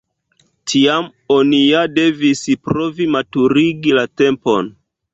[0.71, 1.05] Tiam
[1.35, 4.79] oni ja devis provi maturigi la tempon.